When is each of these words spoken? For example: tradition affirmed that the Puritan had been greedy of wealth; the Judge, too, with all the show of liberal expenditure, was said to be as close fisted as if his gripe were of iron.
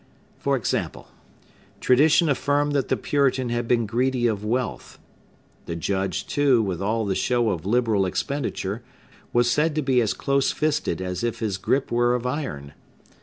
For 0.39 0.55
example: 0.57 1.09
tradition 1.79 2.27
affirmed 2.27 2.71
that 2.73 2.87
the 2.87 2.97
Puritan 2.97 3.49
had 3.49 3.67
been 3.67 3.85
greedy 3.85 4.25
of 4.25 4.43
wealth; 4.43 4.97
the 5.67 5.75
Judge, 5.75 6.25
too, 6.25 6.59
with 6.63 6.81
all 6.81 7.05
the 7.05 7.13
show 7.13 7.51
of 7.51 7.67
liberal 7.67 8.07
expenditure, 8.07 8.81
was 9.31 9.51
said 9.51 9.75
to 9.75 9.83
be 9.83 10.01
as 10.01 10.15
close 10.15 10.51
fisted 10.51 11.03
as 11.03 11.23
if 11.23 11.37
his 11.37 11.59
gripe 11.59 11.91
were 11.91 12.15
of 12.15 12.25
iron. 12.25 12.73